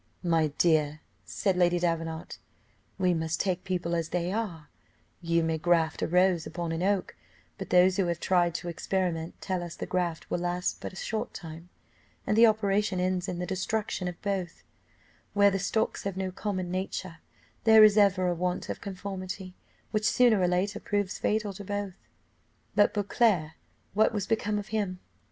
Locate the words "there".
17.65-17.83